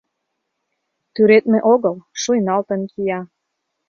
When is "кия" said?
2.91-3.19